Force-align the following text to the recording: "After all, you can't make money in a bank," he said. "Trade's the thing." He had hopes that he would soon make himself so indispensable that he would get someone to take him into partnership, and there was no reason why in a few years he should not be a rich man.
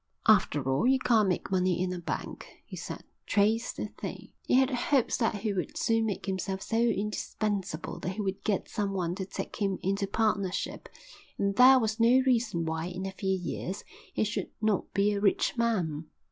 "After 0.27 0.67
all, 0.67 0.87
you 0.87 0.97
can't 0.97 1.29
make 1.29 1.51
money 1.51 1.79
in 1.79 1.93
a 1.93 1.99
bank," 1.99 2.47
he 2.65 2.75
said. 2.75 3.03
"Trade's 3.27 3.71
the 3.71 3.85
thing." 3.85 4.29
He 4.47 4.55
had 4.55 4.71
hopes 4.71 5.15
that 5.17 5.35
he 5.35 5.53
would 5.53 5.77
soon 5.77 6.07
make 6.07 6.25
himself 6.25 6.63
so 6.63 6.77
indispensable 6.77 7.99
that 7.99 8.13
he 8.13 8.21
would 8.21 8.43
get 8.43 8.67
someone 8.67 9.13
to 9.13 9.27
take 9.27 9.57
him 9.57 9.77
into 9.83 10.07
partnership, 10.07 10.89
and 11.37 11.55
there 11.55 11.77
was 11.77 11.99
no 11.99 12.19
reason 12.25 12.65
why 12.65 12.87
in 12.87 13.05
a 13.05 13.11
few 13.11 13.37
years 13.37 13.83
he 14.11 14.23
should 14.23 14.49
not 14.59 14.91
be 14.95 15.11
a 15.13 15.21
rich 15.21 15.55
man. 15.55 16.07